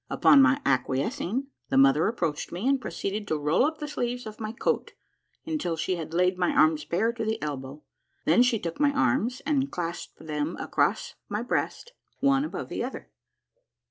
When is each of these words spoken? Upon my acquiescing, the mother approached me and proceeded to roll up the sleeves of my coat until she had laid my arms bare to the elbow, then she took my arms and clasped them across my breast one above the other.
Upon 0.09 0.41
my 0.41 0.59
acquiescing, 0.65 1.51
the 1.69 1.77
mother 1.77 2.07
approached 2.07 2.51
me 2.51 2.67
and 2.67 2.81
proceeded 2.81 3.27
to 3.27 3.37
roll 3.37 3.63
up 3.65 3.77
the 3.77 3.87
sleeves 3.87 4.25
of 4.25 4.39
my 4.39 4.51
coat 4.51 4.93
until 5.45 5.77
she 5.77 5.95
had 5.95 6.11
laid 6.11 6.39
my 6.39 6.49
arms 6.53 6.83
bare 6.85 7.13
to 7.13 7.23
the 7.23 7.39
elbow, 7.39 7.83
then 8.25 8.41
she 8.41 8.57
took 8.57 8.79
my 8.79 8.89
arms 8.93 9.43
and 9.45 9.71
clasped 9.71 10.17
them 10.25 10.57
across 10.57 11.13
my 11.29 11.43
breast 11.43 11.93
one 12.19 12.43
above 12.43 12.69
the 12.69 12.83
other. 12.83 13.11